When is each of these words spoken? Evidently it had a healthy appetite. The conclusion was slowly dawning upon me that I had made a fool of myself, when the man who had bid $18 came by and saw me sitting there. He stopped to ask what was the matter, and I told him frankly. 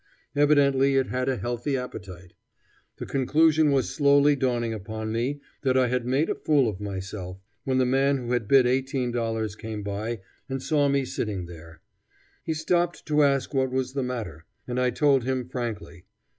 Evidently 0.35 0.95
it 0.95 1.09
had 1.09 1.29
a 1.29 1.37
healthy 1.37 1.77
appetite. 1.77 2.33
The 2.97 3.05
conclusion 3.05 3.69
was 3.69 3.93
slowly 3.93 4.35
dawning 4.35 4.73
upon 4.73 5.11
me 5.11 5.41
that 5.61 5.77
I 5.77 5.89
had 5.89 6.07
made 6.07 6.27
a 6.27 6.33
fool 6.33 6.67
of 6.67 6.81
myself, 6.81 7.39
when 7.65 7.77
the 7.77 7.85
man 7.85 8.17
who 8.17 8.31
had 8.31 8.47
bid 8.47 8.65
$18 8.65 9.55
came 9.59 9.83
by 9.83 10.21
and 10.49 10.59
saw 10.59 10.87
me 10.89 11.05
sitting 11.05 11.45
there. 11.45 11.81
He 12.43 12.55
stopped 12.55 13.05
to 13.05 13.21
ask 13.21 13.53
what 13.53 13.69
was 13.69 13.93
the 13.93 14.01
matter, 14.01 14.45
and 14.67 14.79
I 14.79 14.89
told 14.89 15.23
him 15.23 15.47
frankly. 15.47 16.05